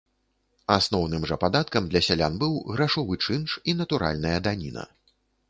[0.75, 4.83] Асноўным жа падаткам для сялян быў грашовы чынш і натуральная даніна.